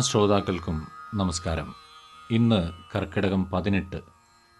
[0.00, 1.74] ശ്രോതാക്കൾക്കും നമസ്കാരം.
[2.30, 3.96] ഇന്ന് കർക്കിടകം പതിനെട്ട്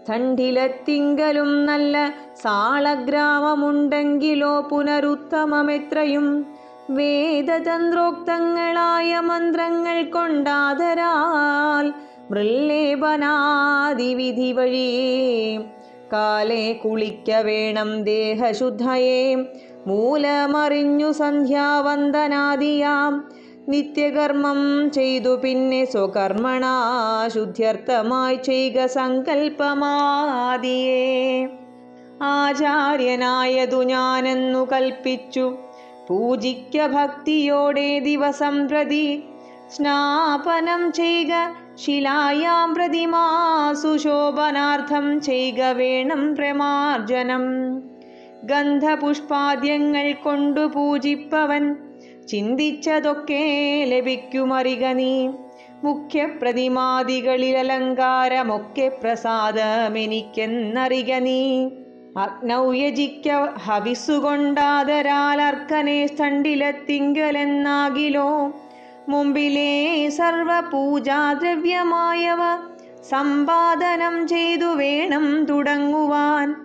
[0.03, 6.45] സ്ഥണ്ഡിലത്തിങ്കലും നല്ല സാളഗ്രാമമുണ്ടെങ്കിലോ പുനരുത്തമമെത്രയും.
[6.89, 11.93] വേദതന്ത്രോക്തങ്ങളായ മന്ത്രങ്ങൾ കൊണ്ടാതരാൽ
[12.31, 15.65] മൃല്ലേപനാദിവിധി വഴിയേ
[16.13, 19.45] കാലേ കുളിക്ക വേണം ദേഹശുദ്ധയേ.
[19.87, 23.31] മൂലമറിഞ്ഞു സന്ധ്യാവന്ദനാദിയാം.
[23.69, 26.65] നിത്യകർമ്മം ചെയ്തു പിന്നെ സ്വകർമ്മണ
[27.33, 31.49] ശുദ്ധ്യർത്ഥമായി ചെയ്യുക സങ്കൽപ്പമാദിയേ
[32.21, 35.57] ആചാര്യനായതു ഞാനെന്നു കൽപ്പിച്ചു.
[36.07, 39.23] പൂജിക്ക ഭക്തിയോടെ ദിവസം പ്രതി
[39.69, 47.71] സ്നാപനം ചെയ്യുക ശിലായാം പ്രതിമാസു ശോഭനാർത്ഥം ചെയ്യുക വേണം പ്രമാർജനം.
[48.43, 51.88] ഗന്ധപുഷ്പാദ്യങ്ങൾ കൊണ്ടു പൂജിപ്പവൻ
[52.29, 55.29] ചിന്തിച്ചതൊക്കെ ലഭിക്കുമറിക നീ.
[55.83, 61.69] മുഖ്യപ്രതിമാദികളിൽ അലങ്കാരമൊക്കെ പ്രസാദമെനിക്കെന്നറിക നീ.
[62.17, 63.27] അഗ്നൗയജിക്ക
[63.65, 68.53] ഹവിസുകൊണ്ടാതരാൽ അർക്കനെ സ്ഥണ്ടിലെത്തിങ്കലെന്നാകിലോ
[69.09, 72.39] മുമ്പിലേ സർവപൂജാദ്രവ്യമായവ
[73.09, 76.55] സമ്പാദനം ചെയ്തു വേണം തുടങ്ങുവാൻ.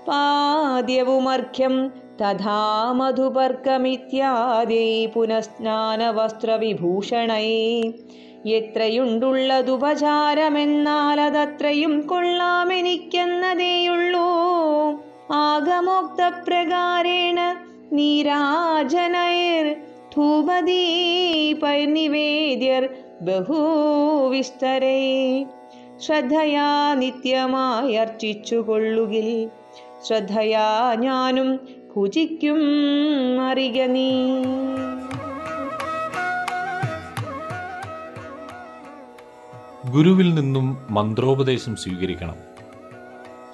[0.09, 1.93] പാദ്യവുമർഘ്യം
[2.23, 7.49] തഥാ മധുപർക്കമിത്യാദി പുനഃസ്നാനവസ്ത്രവിഭൂഷണൈ
[8.49, 14.29] എത്രയുണ്ടുള്ളതുപചാരമെന്നാൽ അതത്രയും കൊള്ളാമെനിക്കെന്നതേയുള്ളൂ.
[15.33, 17.57] ആഗമോക്തപ്രകാരേണ
[17.93, 19.77] നീരാജനൈർ
[20.17, 22.89] ധൂപദീപൈർനിവേദ്യർ
[23.21, 25.47] ബഹുവിസ്തരേ.
[26.07, 29.49] ശ്രദ്ധയാ നിത്യമായി അർച്ചിച്ചുകൊള്ളുകിൽ
[30.07, 31.61] ശ്രദ്ധയാ ഞാനും
[31.97, 32.61] ഭുജിക്കും
[33.41, 34.27] അറിയ നീ
[39.97, 42.35] ഗുരുവിൽ നിന്നും മന്ത്രോപദേശം സ്വീകരിക്കണം.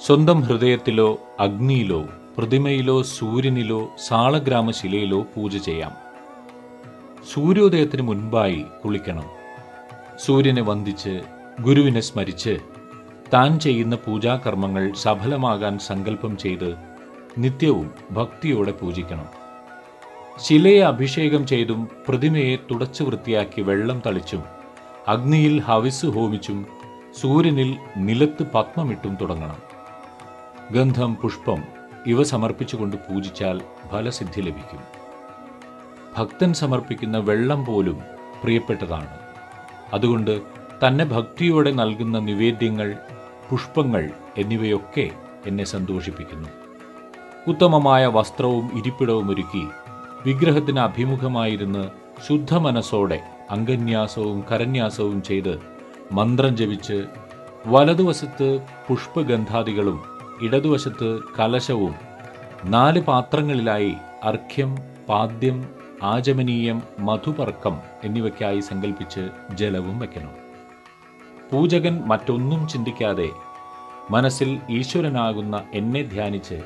[0.06, 2.04] സ്വന്തം ഹൃദയത്തിലോ അഗ്നിയിലോ
[2.38, 5.92] പ്രതിമയിലോ സൂര്യനിലോ സാളഗ്രാമശിലയിലോ പൂജ ചെയ്യാം.
[7.34, 9.24] സൂര്യോദയത്തിന് മുൻപായി കുളിക്കണം.
[10.26, 11.20] സൂര്യനെ വന്ദിച്ച്
[11.60, 12.58] ഗുരുവിനെ സ്മരിച്ച്
[13.34, 16.74] താൻ ചെയ്യുന്ന പൂജാകർമ്മങ്ങൾ സഫലമാകാൻ സങ്കല്പം ചെയ്ത്
[17.38, 19.26] നിത്യവും ഭക്തിയോടെ പൂജിക്കണം.
[20.40, 24.61] ശിലയെ അഭിഷേകം ചെയ്തും പ്രതിമയെ തുടച്ചു വൃത്തിയാക്കി വെള്ളം തളിച്ചും
[25.08, 26.66] അഗ്നിയിൽ ഹവിസ് ഹോമിച്ചും
[27.20, 29.56] സൂര്യനിൽ നിലത്ത് പത്മമിട്ടും തുടങ്ങണം.
[30.72, 31.62] ഗന്ധം പുഷ്പം
[32.06, 33.60] ഇവ സമർപ്പിച്ചുകൊണ്ട് പൂജിച്ചാൽ
[33.92, 34.80] ഫലസിദ്ധി ലഭിക്കും.
[36.18, 38.00] ഭക്തൻ സമർപ്പിക്കുന്ന വെള്ളം പോലും
[38.42, 39.18] പ്രിയപ്പെട്ടതാണ്.
[39.92, 40.42] അതുകൊണ്ട്
[40.86, 42.96] തന്നെ ഭക്തിയോടെ നൽകുന്ന നിവേദ്യങ്ങൾ
[43.50, 45.10] പുഷ്പങ്ങൾ എന്നിവയൊക്കെ
[45.46, 46.48] എന്നെ സന്തോഷിപ്പിക്കുന്നു.
[47.48, 49.66] ഉത്തമമായ വസ്ത്രവും ഇരിപ്പിടവും ഒരുക്കി
[50.26, 51.88] വിഗ്രഹത്തിന് അഭിമുഖമായിരുന്ന്
[52.28, 55.58] ശുദ്ധ മനസ്സോടെ അംഗന്യാസവും കരന്യാസവും ചെയ്ത്
[56.12, 57.04] മന്ത്രം ജപിച്ച്
[57.66, 60.02] വലതുവശത്ത് പുഷ്പഗന്ധാദികളും
[60.42, 61.94] ഇടതുവശത്ത് കലശവും
[62.64, 64.76] നാല് പാത്രങ്ങളിലായി അർഘ്യം
[65.08, 65.68] പാദ്യം
[66.02, 70.30] ആചമനീയം മധുപർക്കം എന്നിവയ്ക്കായി സങ്കല്പിച്ച് ജലവും വയ്ക്കണം.
[71.50, 73.30] പൂജകൻ മറ്റൊന്നും ചിന്തിക്കാതെ
[74.10, 76.62] മനസ്സിൽ ഈശ്വരനാകുന്ന എന്നെ ധ്യാനിച്ച്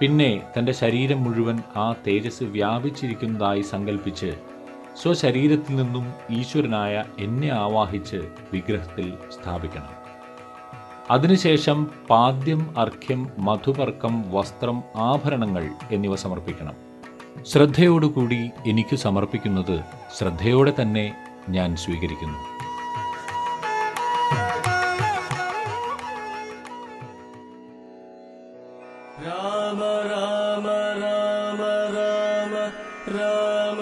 [0.00, 4.34] പിന്നെ തന്റെ ശരീരം മുഴുവൻ ആ തേജസ് വ്യാപിച്ചിരിക്കുന്നതായി സങ്കല്പിച്ച്
[4.96, 8.16] സ്വശരീരത്തിൽ നിന്നും ഈശ്വരനായ എന്നെ ആവാഹിച്ച്
[8.52, 9.90] വിഗ്രഹത്തിൽ സ്ഥാപിക്കണം.
[11.10, 16.76] അതിനുശേഷം പാദ്യം അർഘ്യം മധുപർക്കം വസ്ത്രം ആഭരണങ്ങൾ എന്നിവ സമർപ്പിക്കണം.
[17.46, 19.80] ശ്രദ്ധയോടുകൂടി എനിക്ക് സമർപ്പിക്കുന്നത്
[20.18, 21.14] ശ്രദ്ധയോടെ തന്നെ
[21.48, 22.38] ഞാൻ സ്വീകരിക്കുന്നു.
[29.26, 29.80] രാമ
[30.10, 30.66] രാമ
[31.02, 31.60] രാമ
[31.96, 32.54] രാമ
[33.16, 33.80] രാമ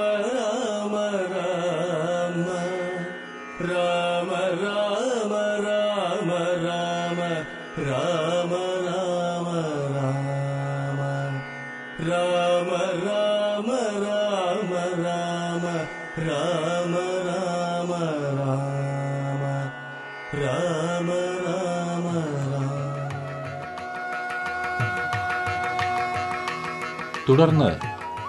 [27.30, 27.70] തുടർന്ന്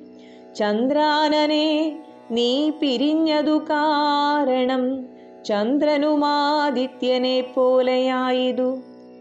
[0.55, 1.99] ചന്ദ്രാനനെ
[2.31, 5.07] നീ പിരിഞ്ഞതു കാരണം
[5.45, 8.77] ചന്ദ്രനുമാദിത്യനെ പോലെയായിതു.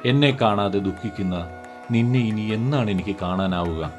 [0.05, 1.49] എന്നെ കാണാതെ ദുഃഖിക്കുന്ന
[1.91, 3.93] നിന്നെ ഇനി എന്നാണ് എനിക്ക് കാണാനാവുക?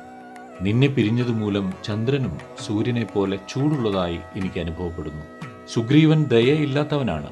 [0.62, 5.26] നിന്നെ പിരിഞ്ഞതുമൂലം ചന്ദ്രനും സൂര്യനെ പോലെ ചൂടുള്ളതായി എനിക്ക് അനുഭവപ്പെടുന്നു.
[5.74, 7.30] സുഗ്രീവൻ ദയയില്ലാത്തവനാണ്.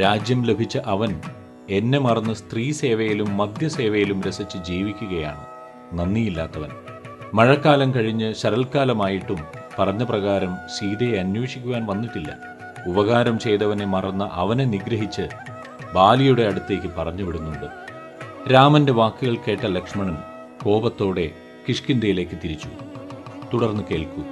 [0.00, 1.20] രാജ്യം ലഭിച്ച അവൻ
[1.70, 5.46] എന്നെ മറന്ന് സ്ത്രീ സേവയിലും മദ്യസേവയിലും രസിച്ച് ജീവിക്കുകയാണ്.
[5.98, 6.68] നന്ദിയില്ലാത്തവൻ.
[7.34, 9.36] മഴക്കാലം കഴിഞ്ഞ് ശരൽക്കാലമായിട്ടും
[9.78, 12.38] പറഞ്ഞ പ്രകാരം സീതയെ അന്വേഷിക്കുവാൻ വന്നിട്ടില്ല.
[12.86, 15.28] ഉപകാരം ചെയ്തവനെ മറന്ന അവനെ നിഗ്രഹിച്ച്
[15.94, 17.66] ബാലിയുടെ അടുത്തേക്ക് പറഞ്ഞുവിടുന്നുണ്ട്.
[18.52, 20.16] രാമന്റെ വാക്കുകൾ കേട്ട ലക്ഷ്മണൻ
[20.64, 21.30] കോപത്തോടെ
[21.68, 22.68] കിഷ്കിന്ധയിലേക്ക് തിരിച്ചു.
[23.54, 24.22] തുടർന്ന് കേൾക്കൂ.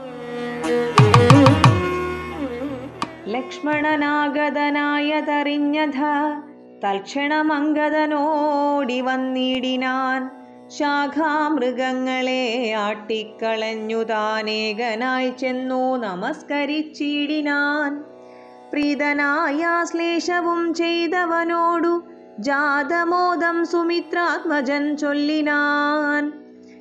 [3.26, 6.05] ലക്ഷ്മണനാഗതനായതറിഞ്ഞഥ
[6.85, 10.31] തൽക്ഷണമംഗതനോടി വന്നിടിനാൻ.
[10.69, 18.05] ശാഖാമൃഗങ്ങളെ ആട്ടിക്കളഞ്ഞു താനേകനായി ചെന്നു നമസ്കരിച്ചിടിനാൻ.
[18.73, 22.03] പ്രീതനായ ശ്ലേഷവും ചെയ്തവനോടു
[22.38, 26.33] ജാതമോദം സുമിത്രാത്മജൻ ചൊല്ലിനാൻ.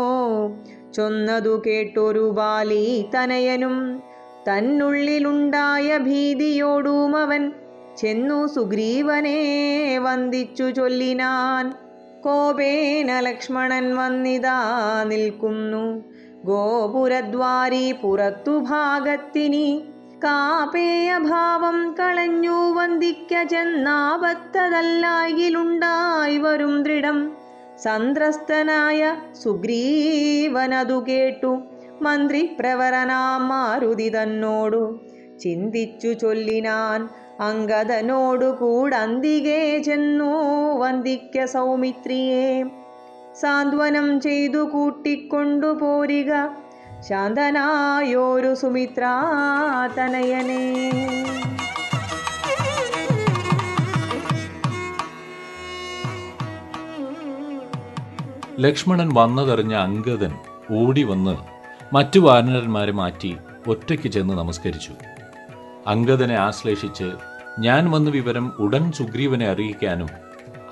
[0.94, 4.04] ചൊന്നതു കേട്ടൊരു ബാലി തനയനും
[4.50, 7.52] തന്നുള്ളിലുണ്ടായ ഭീതിയോടും അവൻ
[7.98, 11.74] ചെന്നു സുഗ്രീവനെ വന്ദിച്ചു ചൊല്ലിനാൻ.
[12.22, 16.04] കോപേന ലക്ഷ്മണൻ വന്നിതാ നിൽക്കുന്നു.
[16.46, 19.84] ഗോപുരദ്വാരി പുറത്തു ഭാഗത്തിനി
[20.24, 27.32] കാപേയഭാവം കളഞ്ഞു വന്ദിക്ക ചെന്നാപത്തതല്ലായിലുണ്ടായി വരും ദൃഢം.
[27.84, 31.62] സന്ത്രസ്തനായ സുഗ്രീവനതു കേട്ടു.
[32.02, 35.00] മന്ത്രി പ്രവരനാ മാരുതി തന്നോടു.
[35.40, 37.10] ചിന്തിച്ചു ചൊല്ലിനാൻ
[37.42, 40.34] അങ്കദനോടു കൂടന്തികേ ചെന്നു
[40.80, 42.64] വന്ദിക്ക സൗമിത്രിയെ.
[43.36, 46.32] സാന്ത്വനം ചെയ്തു കൂട്ടിക്കൊണ്ടു പോരിക.
[47.10, 49.36] ശാന്തനായോരു സുമിത്രാതനയനെ
[58.60, 60.34] ലക്ഷ്മണൻ വന്നതറിഞ്ഞ അംഗദൻ
[60.72, 61.38] ഓടി വന്ന്
[61.96, 63.38] മറ്റു വാനരന്മാരെ മാറ്റി
[63.68, 64.92] ഒറ്റയ്ക്ക് ചെന്ന് നമസ്കരിച്ചു.
[65.88, 67.12] അംഗദനെ ആശ്ലേഷിച്ച്
[67.60, 70.08] ഞാൻ വന്ന വിവരം ഉടൻ സുഗ്രീവനെ അറിയിക്കാനും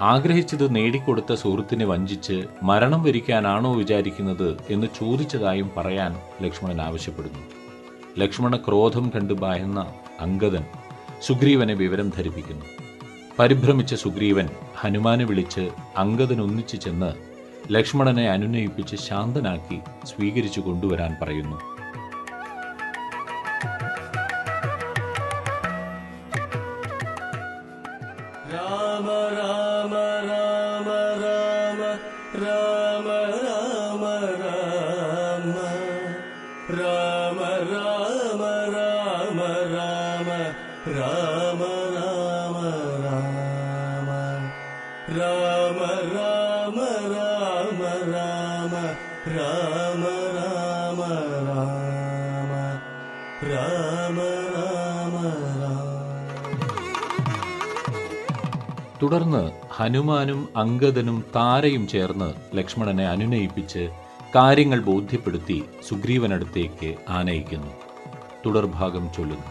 [0.02, 7.40] ആഗ്രഹിച്ചത് നേടിക്കൊടുത്ത സുഹൃത്തിനെ വഞ്ചിച്ച് മരണം വരിക്കാനാണോ വിചാരിക്കുന്നത് എന്ന് ചോദിച്ചതായും പറയാൻ ലക്ഷ്മണൻ ആവശ്യപ്പെടുന്നു.
[8.20, 10.66] ലക്ഷ്മണ ക്രോധം കണ്ട് ഭയന്ന അംഗദൻ
[11.22, 12.66] സുഗ്രീവനെ വിവരം ധരിപ്പിക്കുന്നു.
[13.40, 17.27] പരിഭ്രമിച്ച സുഗ്രീവൻ ഹനുമാനെ വിളിച്ച് അങ്കദൻ ഒന്നിച്ചു ചെന്ന്
[17.72, 21.58] ലക്ഷ്മണനെ അനുനയിപ്പിച്ച് ശാന്തനാക്കി സ്വീകരിച്ചു കൊണ്ടുവരാൻ പറയുന്നു
[59.02, 63.90] തുടർന്ന് ഹനുമാനും അങ്കദനും താരയും ചേർന്ന് ലക്ഷ്മണനെ അനുനയിപ്പിച്ച്
[64.36, 67.74] കാര്യങ്ങൾ ബോധ്യപ്പെടുത്തി സുഗ്രീവനടുത്തേക്ക് ആനയിക്കുന്നു.
[68.46, 69.46] തുടർഭാഗം ചൊല്ലുന്നു.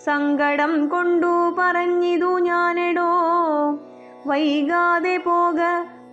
[0.04, 3.10] സങ്കടം കൊണ്ടു പറഞ്ഞിതു ഞാനെടോ.
[4.26, 5.60] വൈകാതെ പോക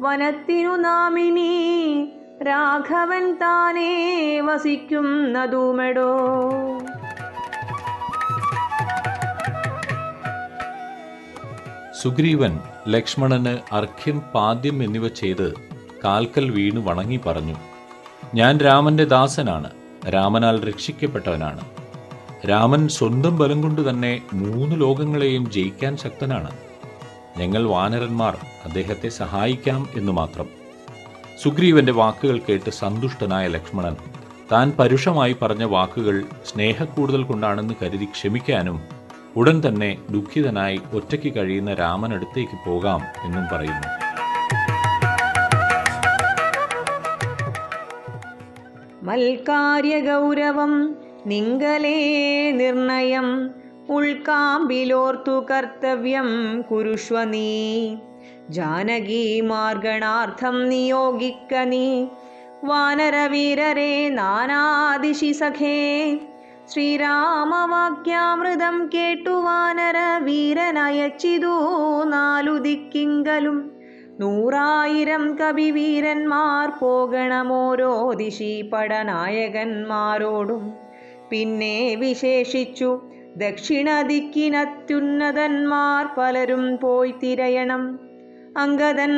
[0.01, 6.17] വനത്തിനു നാമിനി രാഘവൻ താനേ വസിക്കുന്നതുമെടോ.
[12.03, 15.53] സുഗ്രീവൻ ലക്ഷ്മണന് അർഘ്യം പാദ്യം എന്നിവ ചെയ്ത്
[16.03, 17.55] കാൽക്കൽ വീണു വണങ്ങി പറഞ്ഞു
[18.35, 19.69] ഞാൻ രാമന്റെ ദാസനാണ്
[20.09, 21.61] രാമനാൽ രക്ഷിക്കപ്പെട്ടവനാണ്.
[22.49, 26.57] രാമൻ സ്വന്തം ബലം കൊണ്ട് തന്നെ മൂന്ന് ലോകങ്ങളെയും ജയിക്കാൻ ശക്തനാണ്.
[27.37, 30.49] ഞങ്ങൾ വാനരന്മാർ അദ്ദേഹത്തെ സഹായിക്കാം എന്ന് മാത്രം.
[31.43, 33.95] സുഗ്രീവന്റെ വാക്കുകൾ കേട്ട് സന്തുഷ്ടനായ ലക്ഷ്മണൻ
[34.51, 38.92] താൻ പരുഷമായി പറഞ്ഞ വാക്കുകൾ സ്നേഹക്കൂടുതൽ കൊണ്ടാണെന്ന് കരുതി ക്ഷമിക്കാനും
[39.35, 43.87] ഉടൻ തന്നെ ദുഃഖിതനായി ഒറ്റയ്ക്ക് കഴിയുന്ന രാമനടുത്തേക്ക് പോകാം എന്നും പറയുന്നു.
[49.03, 53.51] മൽക്കാര്യഗൗരവം നിങ്കലേ നിർണയം
[53.89, 57.95] ഉൾക്കാമ്പിലോർത്തു കർത്തവ്യം കുരുഷ്വ നീ.
[58.49, 62.05] ജാനകീ മാർഗണാർത്ഥം നിയോഗിക്ക നീ.
[62.63, 66.17] വാനരവീരരെ നാനാദിശി സഖേ
[66.69, 73.71] ശ്രീരാമവാക്യാമൃതം കേട്ടു വാനര വീരനയച്ചിതു നാലു ദിക്കിങ്കലും
[74.19, 80.73] നൂറായിരം കവിവീരന്മാർ പോകണമോരോ ദിശി പടനായകന്മാരോടും
[81.29, 83.01] പിന്നെ വിശേഷിച്ചു
[83.37, 87.99] ദക്ഷിണ ദിക്കിനത്യുന്നതന്മാർ പലരും പോയി തിരയണം.
[88.57, 89.11] അങ്കദൻ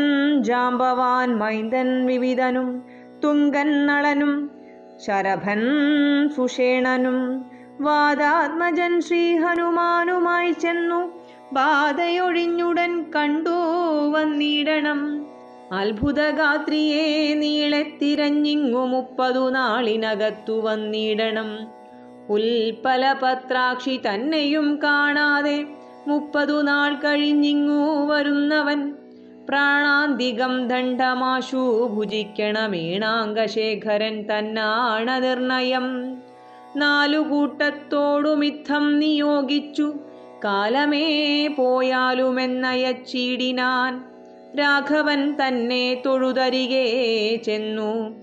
[0.43, 2.83] ജാമ്പവാൻ മൈന്ദൻ വിവിധനും
[3.23, 4.54] തുങ്കൻ നളനും
[4.99, 5.61] ശരഭൻ
[6.35, 7.17] സുഷേണനും
[7.81, 10.99] വാദാത്മജൻ ശ്രീ ഹനുമാനുമായി ചെന്നു
[11.53, 13.55] ബാധയൊഴിഞ്ഞുടൻ കണ്ടു
[14.09, 15.01] വന്നിടണം.
[15.71, 21.49] അത്ഭുതഗാത്രിയെ നീളെ തിരഞ്ഞിങ്ങു മുപ്പതു നാളിനകത്തു വന്നിടണം.
[22.29, 25.65] ഉൽപ്പലപത്രാക്ഷി തന്നെയും കാണാതെ
[26.07, 28.79] മുപ്പതു നാൾ കഴിഞ്ഞിങ്ങു വരുന്നവൻ
[29.49, 36.17] പ്രാണാന്തികം ദണ്ഡമാശു ഭുജിക്കണമേണാംഗശേഖരൻ തന്നാണ നിർണയം.
[36.75, 39.93] നാലു കൂട്ടത്തോടുമിത്തം നിയോഗിച്ചു.
[40.43, 44.03] കാലമേ പോയാലുമെന്നയച്ചിടിനാൻ.
[44.57, 48.15] രാഘവൻ തന്നെ തൊഴുതരികെ ചെന്നു.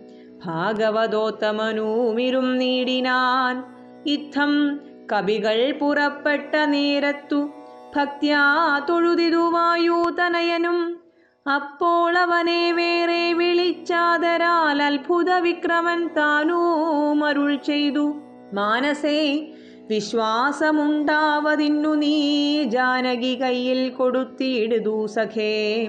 [0.47, 3.65] ഭാഗവതോത്തമനൂമിരും നീടിനാൻ.
[4.07, 4.81] ഇത്തം
[5.13, 7.51] കവികൾ പുറപ്പെട്ട നേരത്തു
[7.97, 11.02] ഭക്യാ തൊഴുതിതു വായൂതനയനും
[11.47, 18.15] അപ്പോൾ അവനെ വേറെ വിളിച്ചാതരാൽ അത്ഭുത വിക്രമൻ താനൂമരുൾ ചെയ്തു.
[18.55, 19.53] മാനസേ
[19.89, 25.89] വിശ്വാസമുണ്ടാവതിന്നു നീ ജാനകി കയ്യിൽ കൊടുത്തിടുതു സഖേ.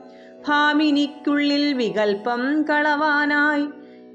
[0.48, 3.68] ഭാമിനിക്കുള്ളിൽ വികൽപ്പം കളവാനായി.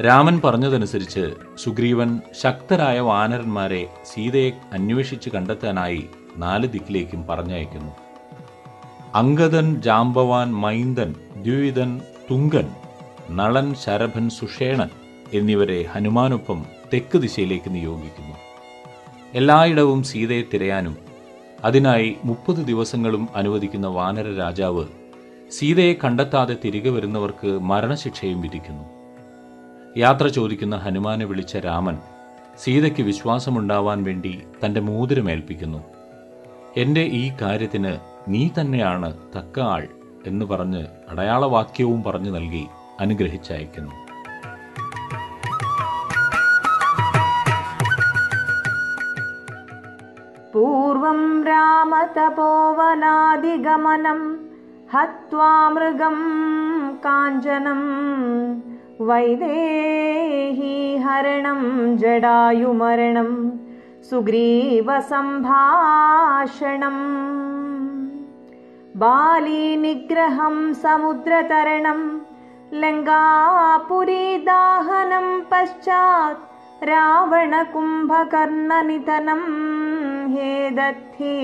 [0.00, 7.92] രാമൻ പറഞ്ഞതനുസരിച്ച് സുഗ്രീവൻ ശക്തരായ വാനരന്മാരെ സീതയെ അന്വേഷിച്ച് കണ്ടെത്താനായി നാല് ദിക്കിലേക്കും പറഞ്ഞയക്കുന്നു.
[9.14, 12.68] അങ്കദൻ ജാംബവാൻ മൈന്ദൻ ദ്വിവിധൻ തുങ്കൻ
[13.30, 14.88] നളൻ ശരഭൻ സുഷേണൻ
[15.32, 18.36] എന്നിവരെ ഹനുമാനൊപ്പം തെക്ക് ദിശയിലേക്ക് നിയോഗിക്കുന്നു.
[19.34, 20.96] എല്ലായിടവും സീതയെ തിരയാനും
[21.64, 24.84] അതിനായി മുപ്പത് ദിവസങ്ങളും അനുവദിക്കുന്ന വാനര രാജാവ്
[25.50, 28.93] സീതയെ കണ്ടെത്താതെ തിരികെ വരുന്നവർക്ക് മരണശിക്ഷയും വിധിക്കുന്നു.
[29.96, 31.98] യാത്ര ചോദിക്കുന്ന ഹനുമാനെ വിളിച്ച രാമൻ
[32.58, 35.78] സീതയ്ക്ക് വിശ്വാസമുണ്ടാവാൻ വേണ്ടി തന്റെ മോതിരമേൽപ്പിക്കുന്നു.
[36.76, 39.88] എന്റെ ഈ കാര്യത്തിന് നീ തന്നെയാണ് തക്ക ആൾ
[40.26, 42.66] എന്ന് പറഞ്ഞ് അടയാളവാക്യവും പറഞ്ഞു നൽകി
[43.00, 43.90] അനുഗ്രഹിച്ചയക്കുന്നു.
[50.54, 54.38] പൂർവം രാമതപോവനാദിഗമനം
[54.94, 56.16] ഹത്വാ മൃഗം
[57.04, 57.84] കാഞ്ചനം
[59.00, 63.50] वैदेहीहरणं जडायुमरणं
[64.02, 65.04] सुग्रीवसम्भाषणम्।
[68.96, 72.18] बालीनिग्रहं समुद्रतरणं
[72.72, 79.42] लङ्गापुरीदाहनं पश्चात् रावणकुम्भकर्णनितनं
[80.26, 81.36] हे दत्थे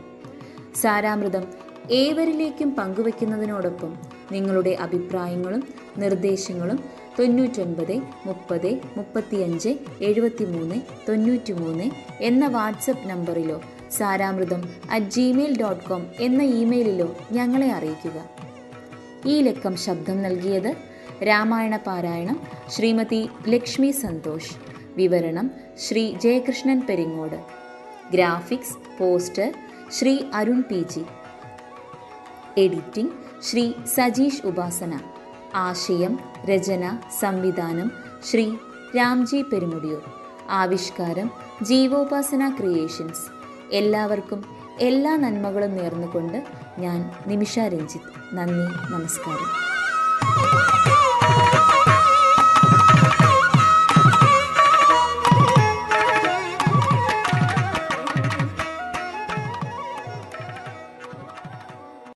[0.82, 1.43] സാരാമൃതം
[1.91, 3.96] ഏവരിലേക്കും പങ്കുവെക്കുന്നതിനോടൊപ്പം
[4.32, 5.63] നിങ്ങളുടെ അഭിപ്രായങ്ങളും
[5.98, 6.80] നിർദ്ദേശങ്ങളും
[7.19, 11.91] തൊണ്ണൂറ്റൊൻപത് മുപ്പത് മുപ്പത്തിയഞ്ച് എഴുപത്തിമൂന്ന് തൊണ്ണൂറ്റിമൂന്ന്
[12.22, 18.43] എന്ന WhatsApp നമ്പറിലോ Saramritham at Gmail dot com എന്ന ഇമെയിലിലോ ഞങ്ങളെ അറിയിക്കുക.
[19.26, 20.76] ഈ ലക്കം ശബ്ദം നൽകിയത്
[21.24, 24.56] രാമായണ പാരായണം ശ്രീമതി ലക്ഷ്മി സന്തോഷ്.
[24.98, 27.36] വിവരണം Shri Jayakrishnan Peringode.
[28.14, 29.54] Graphics poster
[29.92, 31.04] Shri Arun P G.
[32.58, 33.12] Editing
[33.44, 35.00] Shri Sajeesh Upasana.
[35.56, 37.92] ആശയം രചന സംവിധാനം
[38.32, 38.52] ശ്രീ
[38.98, 40.04] രാംജി പെരുമുടിയൂർ.
[40.50, 41.32] ആവിഷ്കാരം
[41.62, 43.26] ജീവോപാസന ക്രിയേഷൻസ്.
[43.72, 46.44] എല്ലാവർക്കും എല്ലാ നന്മകളും നേർന്നുകൊണ്ട്
[46.80, 48.36] ഞാൻ നിമിഷ രഞ്ജിത്ത്.
[48.36, 49.74] നന്ദി നമസ്കാരം.